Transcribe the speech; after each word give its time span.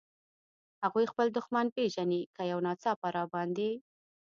هغوی 0.83 1.05
خپل 1.11 1.27
دښمن 1.37 1.65
پېژني، 1.75 2.21
که 2.35 2.41
یو 2.51 2.59
ناڅاپه 2.65 3.07
را 3.15 3.23
باندې. 3.33 3.69